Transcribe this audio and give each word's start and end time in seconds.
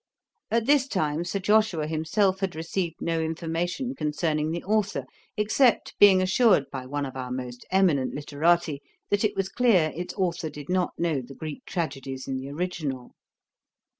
At 0.49 0.65
this 0.65 0.87
time 0.87 1.23
Sir 1.23 1.37
Joshua 1.37 1.85
himself 1.85 2.39
had 2.39 2.55
received 2.55 2.95
no 3.01 3.21
information 3.21 3.93
concerning 3.93 4.49
the 4.49 4.63
authour, 4.63 5.05
except 5.37 5.93
being 5.99 6.23
assured 6.23 6.65
by 6.71 6.87
one 6.87 7.05
of 7.05 7.15
our 7.15 7.29
most 7.29 7.67
eminent 7.69 8.15
literati, 8.15 8.81
that 9.11 9.23
it 9.23 9.35
was 9.35 9.47
clear 9.47 9.91
its 9.95 10.15
authour 10.15 10.49
did 10.49 10.69
not 10.69 10.97
know 10.97 11.21
the 11.21 11.35
Greek 11.35 11.65
tragedies 11.65 12.27
in 12.27 12.37
the 12.37 12.49
original. 12.49 13.11